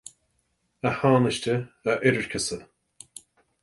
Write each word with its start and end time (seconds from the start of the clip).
A 0.89 0.91
Thánaiste, 0.99 1.53
a 1.91 1.93
Oirirceasa 2.05 2.57